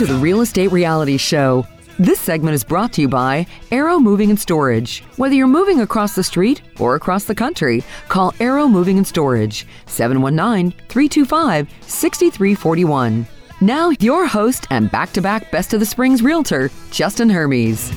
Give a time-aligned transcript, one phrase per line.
[0.00, 1.66] To the Real Estate Reality Show.
[1.98, 5.04] This segment is brought to you by Arrow Moving and Storage.
[5.16, 9.66] Whether you're moving across the street or across the country, call Arrow Moving and Storage
[9.84, 13.26] 719 325 6341.
[13.60, 17.92] Now, your host and back to back Best of the Springs realtor, Justin Hermes.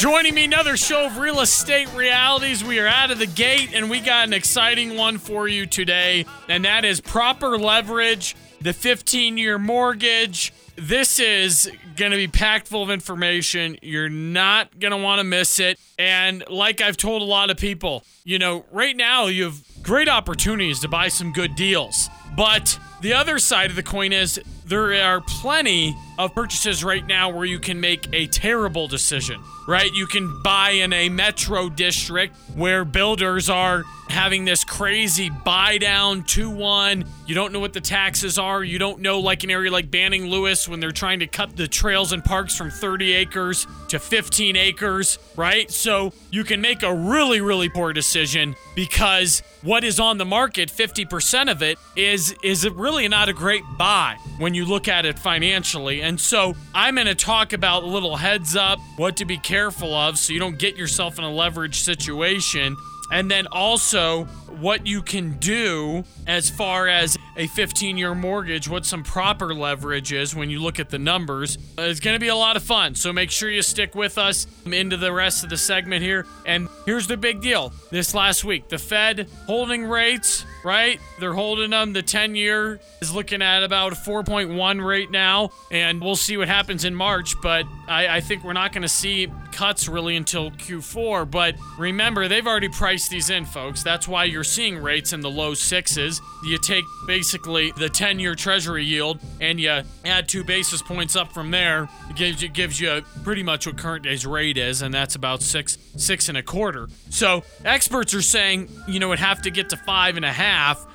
[0.00, 0.44] Joining me.
[0.44, 2.64] Another show of real estate realities.
[2.64, 6.24] We are out of the gate and we got an exciting one for you today,
[6.48, 10.54] and that is proper leverage, the 15 year mortgage.
[10.76, 13.76] This is going to be packed full of information.
[13.82, 15.78] You're not going to want to miss it.
[15.98, 20.08] And like I've told a lot of people, you know, right now you have great
[20.08, 22.08] opportunities to buy some good deals.
[22.34, 27.30] But the other side of the coin is there are plenty of purchases right now
[27.30, 29.92] where you can make a terrible decision, right?
[29.92, 36.24] You can buy in a metro district where builders are having this crazy buy down
[36.24, 37.04] 2 1.
[37.26, 38.62] You don't know what the taxes are.
[38.62, 41.66] You don't know, like an area like Banning Lewis, when they're trying to cut the
[41.66, 45.70] trails and parks from 30 acres to 15 acres, right?
[45.70, 50.70] So you can make a really, really poor decision because what is on the market,
[50.70, 55.18] 50% of it, is, is really not a great buy when you look at it
[55.18, 56.02] financially.
[56.02, 59.94] And so I'm going to talk about a little heads up, what to be careful
[59.94, 62.76] of so you don't get yourself in a leverage situation
[63.12, 64.26] and then also
[64.58, 70.12] what you can do as far as a 15 year mortgage, what some proper leverage
[70.12, 71.58] is when you look at the numbers.
[71.78, 72.94] It's going to be a lot of fun.
[72.94, 76.26] So make sure you stick with us into the rest of the segment here.
[76.46, 81.00] And here's the big deal this last week the Fed holding rates, right?
[81.18, 81.92] They're holding them.
[81.92, 85.50] The 10 year is looking at about 4.1 right now.
[85.70, 87.34] And we'll see what happens in March.
[87.40, 91.30] But I, I think we're not going to see cuts really until Q4.
[91.30, 93.82] But remember, they've already priced these in, folks.
[93.82, 96.20] That's why you're seeing rates in the low sixes.
[96.44, 101.32] You take basically the 10 year treasury yield and you add two basis points up
[101.32, 101.88] from there.
[102.08, 105.42] It gives you, gives you pretty much what current day's rate is, and that's about
[105.42, 106.88] six, six and a quarter.
[107.10, 110.86] So experts are saying, you know, it'd have to get to five and a half.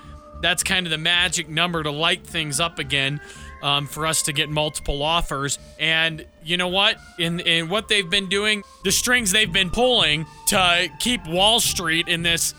[0.41, 3.21] That's kind of the magic number to light things up again
[3.61, 5.59] um, for us to get multiple offers.
[5.79, 6.97] And you know what?
[7.17, 12.07] In in what they've been doing, the strings they've been pulling to keep Wall Street
[12.07, 12.53] in this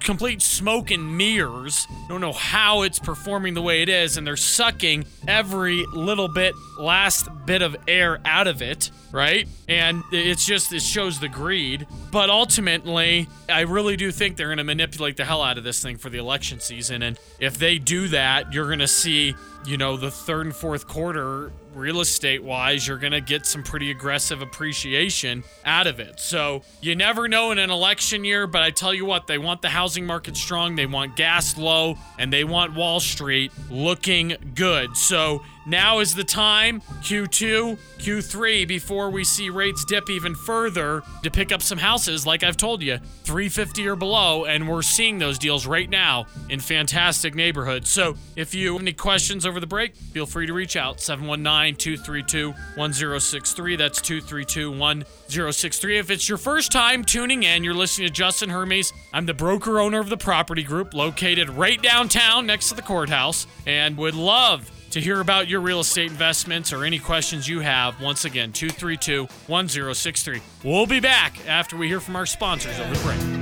[0.00, 1.86] complete smoke and mirrors.
[2.08, 6.54] Don't know how it's performing the way it is, and they're sucking every little bit,
[6.78, 9.48] last bit of air out of it, right?
[9.68, 11.86] And it's just it shows the greed.
[12.10, 15.82] But ultimately, I really do think they're going to manipulate the hell out of this
[15.82, 17.02] thing for the election season.
[17.02, 19.34] And if they do that, you're going to see,
[19.64, 23.62] you know, the third and fourth quarter real estate wise, you're going to get some
[23.62, 26.20] pretty aggressive appreciation out of it.
[26.20, 29.62] So you never know in an election year, but I tell you what, they want
[29.62, 34.96] the housing market strong, they want gas low, and they want Wall Street looking good.
[34.96, 41.30] So now is the time, Q2, Q3, before we see rates dip even further to
[41.30, 45.38] pick up some houses, like I've told you, 350 or below, and we're seeing those
[45.38, 47.90] deals right now in fantastic neighborhoods.
[47.90, 51.59] So if you have any questions over the break, feel free to reach out 719
[51.68, 53.76] 232 1063.
[53.76, 55.98] That's 232 1063.
[55.98, 58.92] If it's your first time tuning in, you're listening to Justin Hermes.
[59.12, 63.46] I'm the broker owner of the property group located right downtown next to the courthouse
[63.66, 68.00] and would love to hear about your real estate investments or any questions you have,
[68.00, 70.40] once again, 232 1063.
[70.64, 73.39] We'll be back after we hear from our sponsors over the break.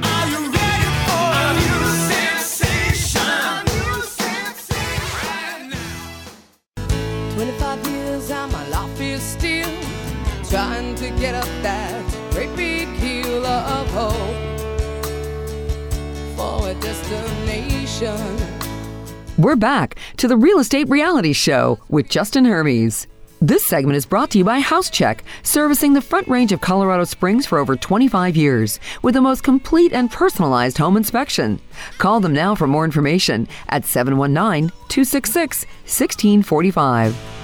[11.30, 14.14] Get up that great big hill of hope
[16.34, 18.16] for a destination.
[19.36, 23.08] We're back to the Real Estate Reality Show with Justin Hermes.
[23.42, 27.04] This segment is brought to you by House Check, servicing the front range of Colorado
[27.04, 31.60] Springs for over 25 years with the most complete and personalized home inspection.
[31.98, 37.37] Call them now for more information at 719 266 1645.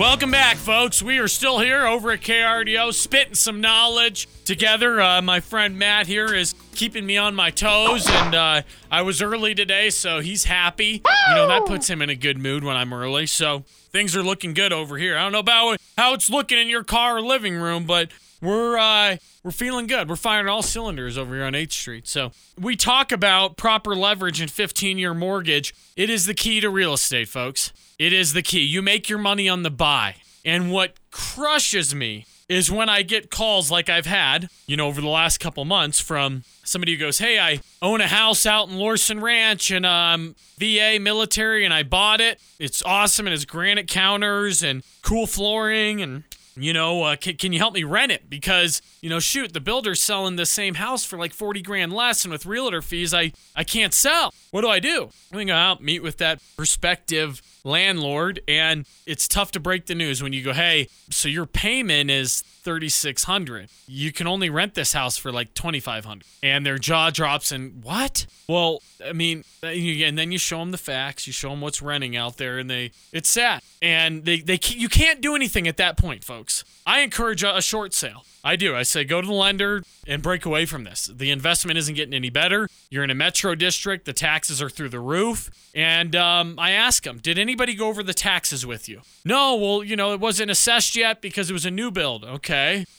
[0.00, 1.02] Welcome back, folks.
[1.02, 4.98] We are still here over at KRDO, spitting some knowledge together.
[4.98, 9.20] Uh, my friend Matt here is keeping me on my toes, and uh, I was
[9.20, 11.02] early today, so he's happy.
[11.28, 14.22] You know, that puts him in a good mood when I'm early, so things are
[14.22, 15.18] looking good over here.
[15.18, 18.08] I don't know about how it's looking in your car or living room, but
[18.40, 20.08] we're uh, we're feeling good.
[20.08, 22.08] We're firing all cylinders over here on 8th Street.
[22.08, 25.74] So we talk about proper leverage and 15-year mortgage.
[25.96, 27.72] It is the key to real estate, folks.
[27.98, 28.62] It is the key.
[28.62, 30.16] You make your money on the buy.
[30.44, 35.00] And what crushes me is when I get calls like I've had, you know, over
[35.00, 38.76] the last couple months from somebody who goes, "Hey, I own a house out in
[38.76, 42.40] Lorson Ranch and um VA military and I bought it.
[42.58, 46.24] It's awesome and it's granite counters and cool flooring and
[46.64, 48.28] you know, uh, can, can you help me rent it?
[48.28, 52.24] Because, you know, shoot, the builder's selling the same house for like 40 grand less,
[52.24, 54.32] and with realtor fees, I, I can't sell.
[54.50, 55.04] What do I do?
[55.04, 59.86] I'm going to go out, meet with that prospective landlord, and it's tough to break
[59.86, 64.74] the news when you go, hey, so your payment is 3600 you can only rent
[64.74, 70.18] this house for like 2500 and their jaw drops and what well i mean and
[70.18, 72.90] then you show them the facts you show them what's renting out there and they
[73.12, 77.42] it's sad and they, they you can't do anything at that point folks i encourage
[77.42, 78.74] a, a short sale I do.
[78.74, 81.10] I say go to the lender and break away from this.
[81.12, 82.68] The investment isn't getting any better.
[82.88, 84.06] You're in a metro district.
[84.06, 85.50] The taxes are through the roof.
[85.74, 89.02] And um, I ask them, did anybody go over the taxes with you?
[89.24, 89.56] No.
[89.56, 92.24] Well, you know, it wasn't assessed yet because it was a new build.
[92.24, 92.49] Okay.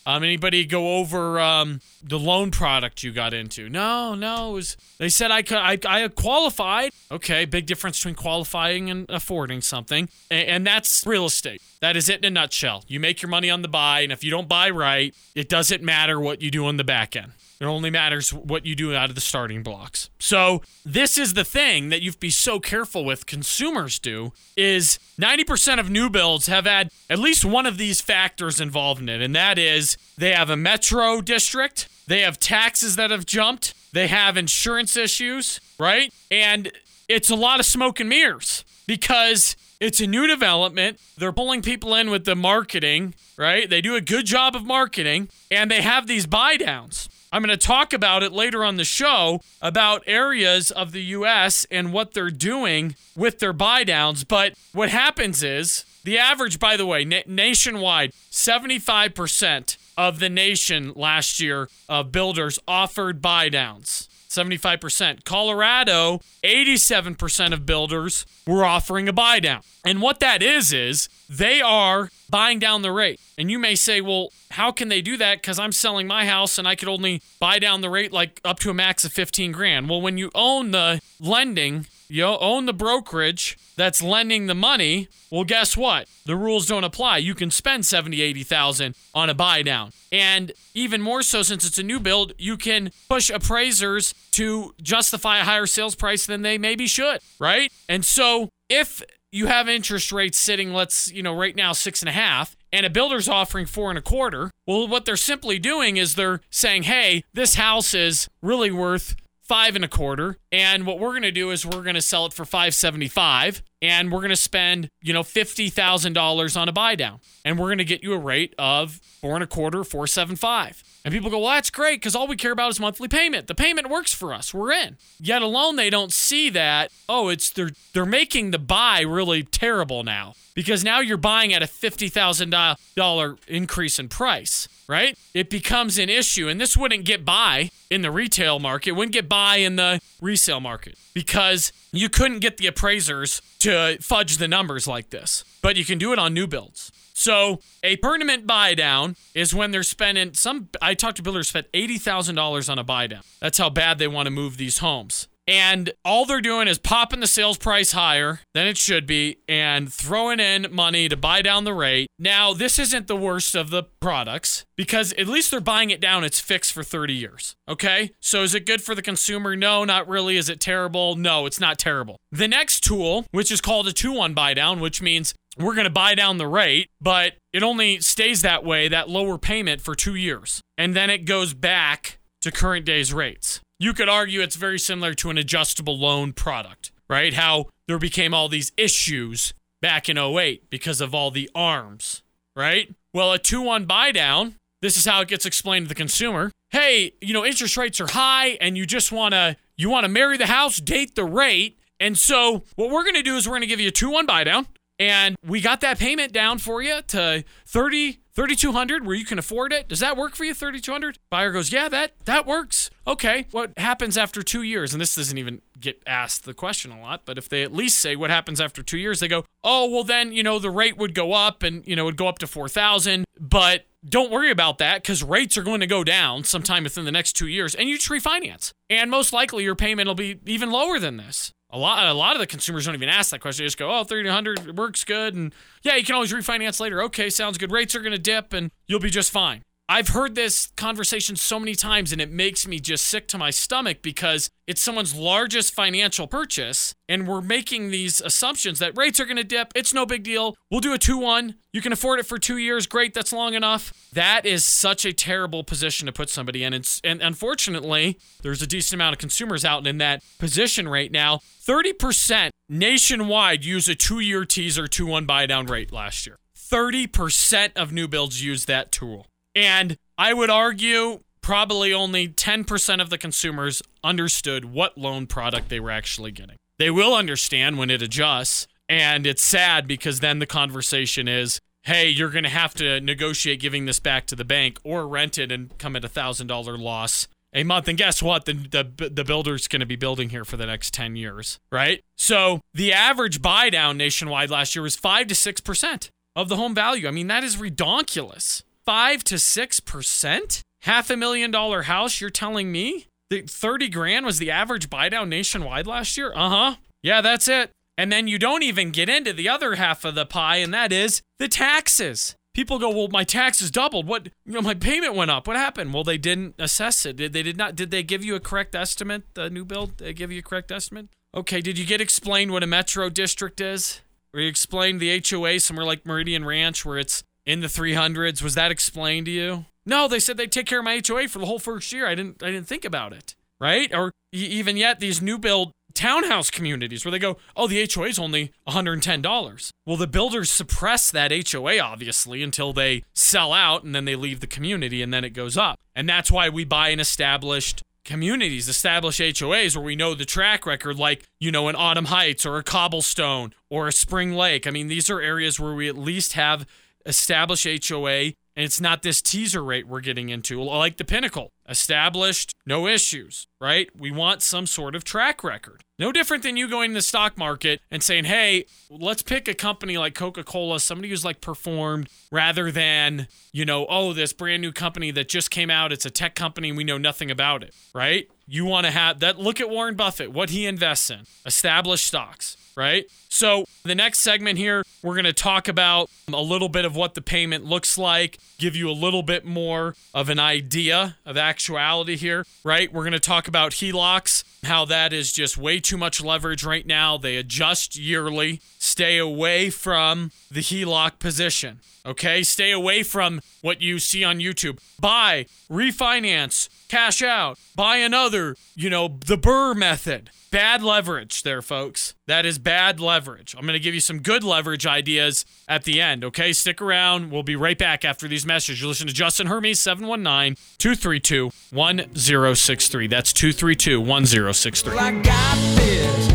[0.05, 3.69] Um, anybody go over um, the loan product you got into?
[3.69, 4.51] No, no.
[4.51, 5.57] It was, they said I could.
[5.57, 6.91] I, I qualified.
[7.11, 7.45] Okay.
[7.45, 11.61] Big difference between qualifying and affording something, and, and that's real estate.
[11.81, 12.83] That is it in a nutshell.
[12.87, 15.81] You make your money on the buy, and if you don't buy right, it doesn't
[15.81, 17.33] matter what you do on the back end.
[17.61, 20.09] It only matters what you do out of the starting blocks.
[20.17, 25.79] So, this is the thing that you've be so careful with consumers do is 90%
[25.79, 29.35] of new builds have had at least one of these factors involved in it, and
[29.35, 34.37] that is they have a metro district, they have taxes that have jumped, they have
[34.37, 36.13] insurance issues, right?
[36.29, 36.71] And
[37.07, 40.99] it's a lot of smoke and mirrors because it's a new development.
[41.17, 43.69] They're pulling people in with the marketing, right?
[43.69, 47.09] They do a good job of marketing and they have these buy downs.
[47.31, 51.65] I'm going to talk about it later on the show about areas of the US
[51.71, 54.23] and what they're doing with their buy downs.
[54.25, 60.93] But what happens is the average, by the way, na- nationwide, 75% of the nation
[60.95, 64.09] last year of builders offered buy downs.
[64.31, 65.25] 75%.
[65.25, 69.61] Colorado, 87% of builders were offering a buy down.
[69.83, 73.19] And what that is, is they are buying down the rate.
[73.37, 75.41] And you may say, well, how can they do that?
[75.41, 78.59] Because I'm selling my house and I could only buy down the rate like up
[78.59, 79.89] to a max of 15 grand.
[79.89, 85.43] Well, when you own the lending, you own the brokerage that's lending the money, well,
[85.43, 86.07] guess what?
[86.25, 87.17] The rules don't apply.
[87.17, 89.91] You can spend 70, 80,000 on a buy down.
[90.11, 95.39] And even more so since it's a new build, you can push appraisers to justify
[95.39, 97.71] a higher sales price than they maybe should, right?
[97.87, 102.09] And so if you have interest rates sitting, let's, you know, right now six and
[102.09, 105.97] a half, and a builder's offering four and a quarter, well, what they're simply doing
[105.97, 109.15] is they're saying, hey, this house is really worth
[109.51, 110.37] five and a quarter.
[110.49, 114.11] And what we're going to do is we're going to sell it for 575 and
[114.11, 117.19] we're going to spend, you know, $50,000 on a buy down.
[117.43, 120.83] And we're going to get you a rate of four and a quarter, 475.
[121.03, 123.47] And people go, well, that's great because all we care about is monthly payment.
[123.47, 124.53] The payment works for us.
[124.53, 124.97] We're in.
[125.19, 126.91] Yet alone, they don't see that.
[127.09, 131.63] Oh, it's they're they're making the buy really terrible now because now you're buying at
[131.63, 132.53] a fifty thousand
[132.95, 134.67] dollar increase in price.
[134.87, 135.17] Right?
[135.33, 138.91] It becomes an issue, and this wouldn't get by in the retail market.
[138.91, 144.37] Wouldn't get by in the resale market because you couldn't get the appraisers to fudge
[144.37, 145.43] the numbers like this.
[145.61, 146.91] But you can do it on new builds.
[147.13, 150.69] So a permanent buy down is when they're spending some.
[150.81, 153.21] I talked to builders spent eighty thousand dollars on a buy down.
[153.39, 155.27] That's how bad they want to move these homes.
[155.51, 159.91] And all they're doing is popping the sales price higher than it should be and
[159.91, 162.07] throwing in money to buy down the rate.
[162.17, 166.23] Now, this isn't the worst of the products because at least they're buying it down.
[166.23, 167.57] It's fixed for 30 years.
[167.67, 168.11] Okay.
[168.21, 169.57] So is it good for the consumer?
[169.57, 170.37] No, not really.
[170.37, 171.17] Is it terrible?
[171.17, 172.15] No, it's not terrible.
[172.31, 175.83] The next tool, which is called a 2 1 buy down, which means we're going
[175.83, 179.95] to buy down the rate, but it only stays that way, that lower payment for
[179.95, 180.61] two years.
[180.77, 183.59] And then it goes back to current day's rates.
[183.81, 187.33] You could argue it's very similar to an adjustable loan product, right?
[187.33, 192.21] How there became all these issues back in 08 because of all the arms,
[192.55, 192.93] right?
[193.11, 196.51] Well, a 2 1 buy down, this is how it gets explained to the consumer.
[196.69, 200.09] Hey, you know, interest rates are high and you just want to you want to
[200.09, 201.79] marry the house, date the rate.
[201.99, 204.11] And so, what we're going to do is we're going to give you a 2
[204.11, 204.67] 1 buy down
[204.99, 209.73] and we got that payment down for you to 30 3200 where you can afford
[209.73, 209.89] it.
[209.89, 211.17] Does that work for you 3200?
[211.31, 214.93] Buyer goes, "Yeah, that that works." Okay, what happens after two years?
[214.93, 217.97] And this doesn't even get asked the question a lot, but if they at least
[217.97, 220.97] say what happens after two years, they go, oh, well, then, you know, the rate
[220.97, 223.25] would go up and, you know, it would go up to 4,000.
[223.39, 227.11] But don't worry about that because rates are going to go down sometime within the
[227.11, 228.71] next two years and you just refinance.
[228.87, 231.51] And most likely your payment will be even lower than this.
[231.73, 233.63] A lot, a lot of the consumers don't even ask that question.
[233.63, 235.33] They just go, oh, 300 works good.
[235.33, 237.01] And yeah, you can always refinance later.
[237.03, 237.71] Okay, sounds good.
[237.71, 239.63] Rates are going to dip and you'll be just fine.
[239.91, 243.49] I've heard this conversation so many times and it makes me just sick to my
[243.49, 249.25] stomach because it's someone's largest financial purchase and we're making these assumptions that rates are
[249.25, 249.73] going to dip.
[249.75, 250.55] It's no big deal.
[250.69, 251.55] We'll do a 2 1.
[251.73, 252.87] You can afford it for two years.
[252.87, 253.13] Great.
[253.13, 253.91] That's long enough.
[254.13, 256.73] That is such a terrible position to put somebody in.
[256.73, 261.41] It's, and unfortunately, there's a decent amount of consumers out in that position right now.
[261.67, 266.37] 30% nationwide use a two year teaser 2 1 buy down rate last year.
[266.55, 269.27] 30% of new builds use that tool.
[269.55, 275.79] And I would argue probably only 10% of the consumers understood what loan product they
[275.79, 276.55] were actually getting.
[276.77, 278.67] They will understand when it adjusts.
[278.87, 283.59] And it's sad because then the conversation is, hey, you're going to have to negotiate
[283.59, 287.27] giving this back to the bank or rent it and come at a $1,000 loss
[287.53, 287.87] a month.
[287.87, 288.45] And guess what?
[288.45, 292.03] The, the, the builder's going to be building here for the next 10 years, right?
[292.17, 296.75] So the average buy down nationwide last year was 5 to 6% of the home
[296.75, 297.07] value.
[297.07, 300.61] I mean, that is redonkulous five to six percent?
[300.81, 303.07] Half a million dollar house, you're telling me?
[303.29, 306.33] The 30 grand was the average buy down nationwide last year?
[306.35, 306.75] Uh-huh.
[307.01, 307.71] Yeah, that's it.
[307.97, 310.91] And then you don't even get into the other half of the pie, and that
[310.91, 312.35] is the taxes.
[312.53, 314.07] People go, well, my taxes doubled.
[314.07, 314.29] What?
[314.45, 315.47] You know, my payment went up.
[315.47, 315.93] What happened?
[315.93, 317.15] Well, they didn't assess it.
[317.15, 317.75] Did they did not?
[317.75, 319.23] Did they give you a correct estimate?
[319.35, 319.99] The new build?
[319.99, 321.07] They give you a correct estimate?
[321.33, 321.61] Okay.
[321.61, 324.01] Did you get explained what a metro district is?
[324.33, 328.41] Or you explained the HOA somewhere like Meridian Ranch, where it's in the 300s.
[328.41, 329.65] Was that explained to you?
[329.85, 332.07] No, they said they'd take care of my HOA for the whole first year.
[332.07, 333.35] I didn't I didn't think about it.
[333.59, 333.93] Right?
[333.93, 338.17] Or even yet these new build townhouse communities where they go, "Oh, the HOA is
[338.17, 344.05] only $110." Well, the builders suppress that HOA obviously until they sell out and then
[344.05, 345.77] they leave the community and then it goes up.
[345.95, 350.65] And that's why we buy an established communities, established HOAs where we know the track
[350.65, 354.65] record, like, you know, an Autumn Heights or a Cobblestone or a Spring Lake.
[354.65, 356.65] I mean, these are areas where we at least have
[357.05, 361.51] establish HOA, and it's not this teaser rate we're getting into, like the pinnacle.
[361.67, 363.89] Established, no issues, right?
[363.95, 365.83] We want some sort of track record.
[365.99, 369.53] No different than you going to the stock market and saying, hey, let's pick a
[369.53, 374.63] company like Coca Cola, somebody who's like performed, rather than, you know, oh, this brand
[374.63, 377.61] new company that just came out, it's a tech company, and we know nothing about
[377.61, 378.27] it, right?
[378.47, 379.37] You want to have that.
[379.37, 383.05] Look at Warren Buffett, what he invests in, established stocks right?
[383.29, 387.15] So, the next segment here, we're going to talk about a little bit of what
[387.15, 392.15] the payment looks like, give you a little bit more of an idea of actuality
[392.15, 392.91] here, right?
[392.91, 396.87] We're going to talk about HELOCs, how that is just way too much leverage right
[396.87, 397.17] now.
[397.17, 398.61] They adjust yearly.
[398.79, 402.43] Stay away from the HELOC position, okay?
[402.43, 404.79] Stay away from what you see on YouTube.
[405.01, 410.29] Buy, refinance, cash out, buy another, you know, the BRRRR method.
[410.51, 412.15] Bad leverage there, folks.
[412.27, 413.55] That is bad leverage.
[413.57, 416.51] I'm going to give you some good leverage ideas at the end, okay?
[416.51, 417.31] Stick around.
[417.31, 418.81] We'll be right back after these messages.
[418.81, 423.07] You listen to Justin Hermes, 719 232 1063.
[423.07, 426.30] That's 232 1063.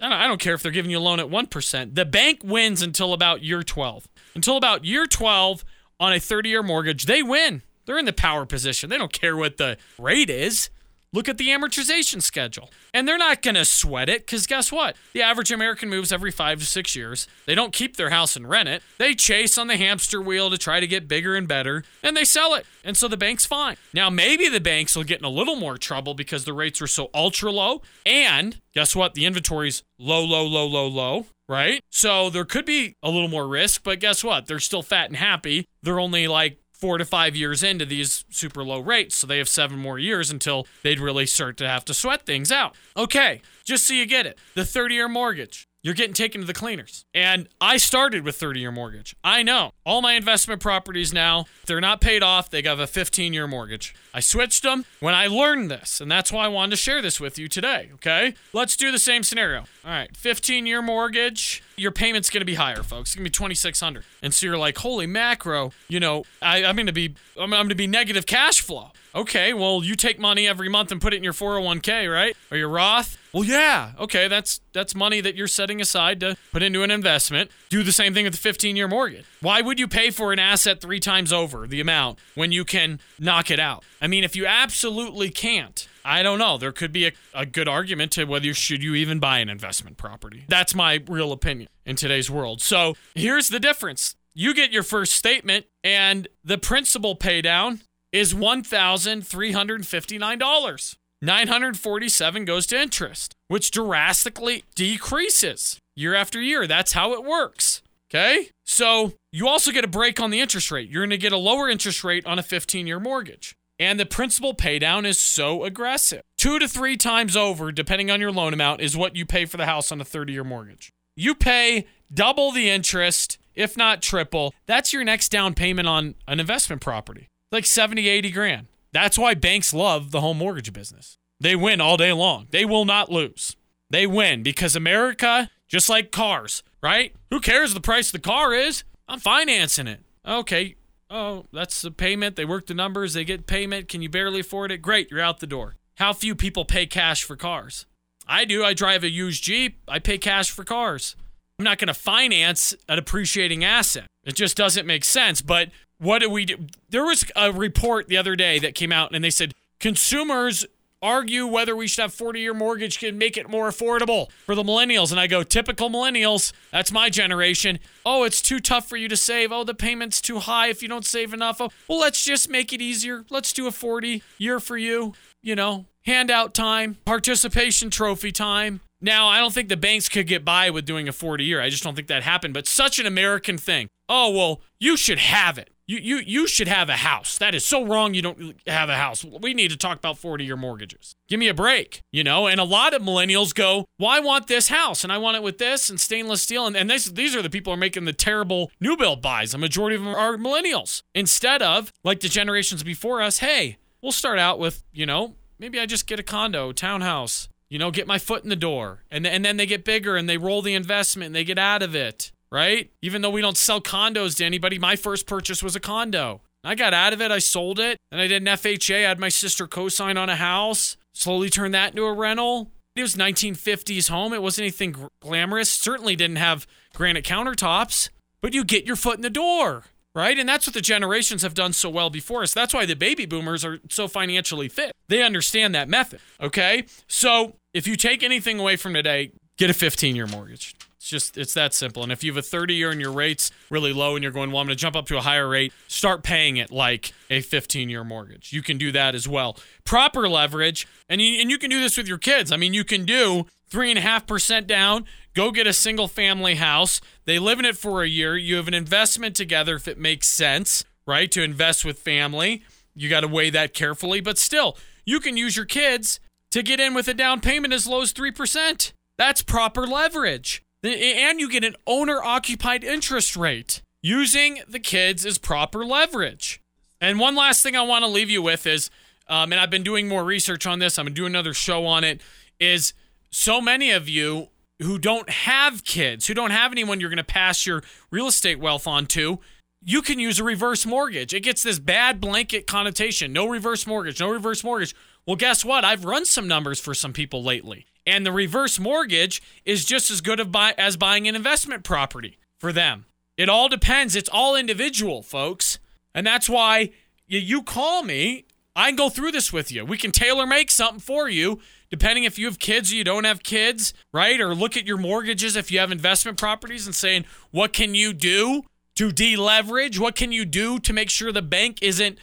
[0.00, 1.94] I don't, care if they're giving you a loan at 1%.
[1.94, 4.08] The bank wins until about year 12.
[4.34, 5.64] Until about year 12
[5.98, 7.62] on a 30 year mortgage, they win.
[7.84, 8.90] They're in the power position.
[8.90, 10.70] They don't care what the rate is.
[11.12, 12.70] Look at the amortization schedule.
[12.92, 14.96] And they're not going to sweat it because guess what?
[15.14, 17.26] The average American moves every five to six years.
[17.46, 18.82] They don't keep their house and rent it.
[18.98, 22.24] They chase on the hamster wheel to try to get bigger and better, and they
[22.24, 22.66] sell it.
[22.84, 23.76] And so the bank's fine.
[23.94, 26.86] Now, maybe the banks will get in a little more trouble because the rates are
[26.86, 27.82] so ultra low.
[28.04, 29.14] And guess what?
[29.14, 31.82] The inventory's low, low, low, low, low right?
[31.90, 34.46] So there could be a little more risk, but guess what?
[34.46, 35.66] They're still fat and happy.
[35.82, 39.16] They're only like four to five years into these super low rates.
[39.16, 42.50] So they have seven more years until they'd really start to have to sweat things
[42.50, 42.74] out.
[42.96, 45.67] Okay, just so you get it the 30 year mortgage.
[45.88, 47.06] You're getting taken to the cleaners.
[47.14, 49.16] And I started with 30 year mortgage.
[49.24, 52.50] I know all my investment properties now, they're not paid off.
[52.50, 53.94] They have a 15 year mortgage.
[54.12, 56.02] I switched them when I learned this.
[56.02, 57.88] And that's why I wanted to share this with you today.
[57.94, 58.34] Okay.
[58.52, 59.60] Let's do the same scenario.
[59.82, 60.14] All right.
[60.14, 61.62] 15 year mortgage.
[61.78, 63.08] Your payment's going to be higher, folks.
[63.08, 66.76] It's going to be 2600 And so you're like, holy macro, you know, I, I'm
[66.76, 68.90] going to be, I'm, I'm going to be negative cash flow.
[69.14, 72.36] Okay, well, you take money every month and put it in your 401k, right?
[72.50, 73.17] Or your Roth?
[73.32, 73.92] Well, yeah.
[73.98, 77.50] Okay, that's that's money that you're setting aside to put into an investment.
[77.68, 79.26] Do the same thing with the 15-year mortgage.
[79.40, 83.00] Why would you pay for an asset 3 times over the amount when you can
[83.18, 83.84] knock it out?
[84.00, 86.56] I mean, if you absolutely can't, I don't know.
[86.56, 89.48] There could be a, a good argument to whether you should you even buy an
[89.48, 90.44] investment property.
[90.48, 92.62] That's my real opinion in today's world.
[92.62, 94.14] So, here's the difference.
[94.34, 97.80] You get your first statement and the principal paydown
[98.12, 100.96] is $1,359.
[101.22, 106.66] 947 goes to interest, which drastically decreases year after year.
[106.66, 107.82] That's how it works.
[108.10, 108.48] Okay?
[108.64, 110.88] So, you also get a break on the interest rate.
[110.88, 113.54] You're going to get a lower interest rate on a 15 year mortgage.
[113.80, 116.22] And the principal paydown is so aggressive.
[116.36, 119.56] Two to three times over, depending on your loan amount, is what you pay for
[119.56, 120.90] the house on a 30 year mortgage.
[121.16, 124.54] You pay double the interest, if not triple.
[124.66, 128.66] That's your next down payment on an investment property like 70, 80 grand.
[128.92, 131.18] That's why banks love the home mortgage business.
[131.40, 132.48] They win all day long.
[132.50, 133.56] They will not lose.
[133.90, 137.14] They win because America, just like cars, right?
[137.30, 138.84] Who cares the price the car is?
[139.06, 140.00] I'm financing it.
[140.26, 140.76] Okay.
[141.10, 142.36] Oh, that's the payment.
[142.36, 143.14] They work the numbers.
[143.14, 143.88] They get payment.
[143.88, 144.78] Can you barely afford it?
[144.78, 145.10] Great.
[145.10, 145.76] You're out the door.
[145.96, 147.86] How few people pay cash for cars?
[148.26, 148.62] I do.
[148.62, 149.80] I drive a used Jeep.
[149.88, 151.16] I pay cash for cars.
[151.58, 154.06] I'm not going to finance an appreciating asset.
[154.24, 155.40] It just doesn't make sense.
[155.40, 156.66] But what do we do?
[156.90, 160.64] There was a report the other day that came out and they said consumers
[161.00, 164.62] argue whether we should have 40 year mortgage can make it more affordable for the
[164.62, 165.10] millennials.
[165.10, 167.78] And I go, typical millennials, that's my generation.
[168.04, 169.52] Oh, it's too tough for you to save.
[169.52, 171.60] Oh, the payment's too high if you don't save enough.
[171.60, 173.24] Oh, well, let's just make it easier.
[173.30, 175.14] Let's do a 40 year for you.
[175.42, 178.80] You know, handout time, participation trophy time.
[179.00, 181.60] Now, I don't think the banks could get by with doing a 40 year.
[181.60, 183.88] I just don't think that happened, but such an American thing.
[184.08, 185.70] Oh, well, you should have it.
[185.88, 187.38] You, you, you should have a house.
[187.38, 189.24] That is so wrong you don't have a house.
[189.24, 191.14] We need to talk about 40 year mortgages.
[191.28, 192.46] Give me a break, you know?
[192.46, 195.42] And a lot of millennials go, Well, I want this house and I want it
[195.42, 196.66] with this and stainless steel.
[196.66, 199.54] And, and this, these are the people who are making the terrible new build buys.
[199.54, 201.02] A majority of them are millennials.
[201.14, 205.80] Instead of, like the generations before us, hey, we'll start out with, you know, maybe
[205.80, 209.04] I just get a condo, townhouse, you know, get my foot in the door.
[209.10, 211.82] And, and then they get bigger and they roll the investment and they get out
[211.82, 212.90] of it right?
[213.02, 216.40] Even though we don't sell condos to anybody, my first purchase was a condo.
[216.64, 219.04] I got out of it, I sold it, and I did an FHA.
[219.04, 222.70] I had my sister co sign on a house, slowly turned that into a rental.
[222.96, 224.32] It was 1950s home.
[224.32, 225.70] It wasn't anything glamorous.
[225.70, 228.08] Certainly didn't have granite countertops,
[228.40, 229.84] but you get your foot in the door,
[230.16, 230.36] right?
[230.36, 232.52] And that's what the generations have done so well before us.
[232.52, 234.90] That's why the baby boomers are so financially fit.
[235.08, 236.86] They understand that method, okay?
[237.06, 240.74] So if you take anything away from today, get a 15 year mortgage.
[241.08, 242.02] It's just it's that simple.
[242.02, 244.50] And if you have a 30 year and your rate's really low and you're going,
[244.50, 247.40] well, I'm going to jump up to a higher rate, start paying it like a
[247.40, 248.52] 15 year mortgage.
[248.52, 249.56] You can do that as well.
[249.84, 252.52] Proper leverage, and you, and you can do this with your kids.
[252.52, 255.06] I mean, you can do three and a half percent down.
[255.32, 257.00] Go get a single family house.
[257.24, 258.36] They live in it for a year.
[258.36, 261.32] You have an investment together if it makes sense, right?
[261.32, 262.64] To invest with family.
[262.94, 266.80] You got to weigh that carefully, but still, you can use your kids to get
[266.80, 268.92] in with a down payment as low as 3%.
[269.16, 270.62] That's proper leverage.
[270.82, 273.82] And you get an owner occupied interest rate.
[274.00, 276.62] Using the kids as proper leverage.
[277.00, 278.90] And one last thing I want to leave you with is,
[279.28, 281.84] um, and I've been doing more research on this, I'm going to do another show
[281.84, 282.20] on it,
[282.60, 282.92] is
[283.30, 284.48] so many of you
[284.80, 288.60] who don't have kids, who don't have anyone you're going to pass your real estate
[288.60, 289.40] wealth on to,
[289.82, 291.34] you can use a reverse mortgage.
[291.34, 294.94] It gets this bad blanket connotation no reverse mortgage, no reverse mortgage.
[295.26, 295.84] Well, guess what?
[295.84, 297.86] I've run some numbers for some people lately.
[298.08, 303.04] And the reverse mortgage is just as good as buying an investment property for them.
[303.36, 304.16] It all depends.
[304.16, 305.78] It's all individual, folks.
[306.14, 306.92] And that's why
[307.26, 308.46] you, you call me.
[308.74, 309.84] I can go through this with you.
[309.84, 313.24] We can tailor make something for you, depending if you have kids or you don't
[313.24, 314.40] have kids, right?
[314.40, 318.14] Or look at your mortgages if you have investment properties and saying, what can you
[318.14, 318.62] do
[318.94, 319.98] to deleverage?
[319.98, 322.18] What can you do to make sure the bank isn't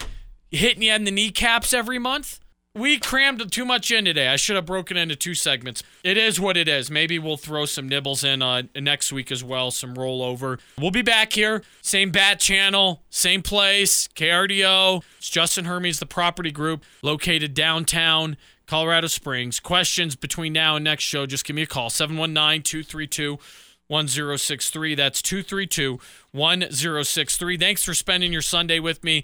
[0.49, 2.39] hitting you in the kneecaps every month?
[2.75, 4.27] We crammed too much in today.
[4.27, 5.81] I should have broken into two segments.
[6.03, 6.91] It is what it is.
[6.91, 10.59] Maybe we'll throw some nibbles in uh, next week as well, some rollover.
[10.77, 15.03] We'll be back here, same bat channel, same place, KRDO.
[15.19, 18.35] It's Justin Hermes, the property group, located downtown
[18.67, 19.61] Colorado Springs.
[19.61, 23.39] Questions between now and next show, just give me a call 719 232
[23.87, 24.95] 1063.
[24.95, 25.97] That's 232
[26.33, 27.57] 1063.
[27.57, 29.23] Thanks for spending your Sunday with me.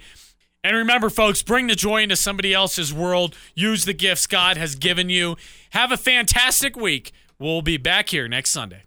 [0.64, 3.36] And remember, folks, bring the joy into somebody else's world.
[3.56, 5.36] Use the gifts God has given you.
[5.72, 7.12] Have a fantastic week.
[7.40, 8.84] We'll be back here next Sunday.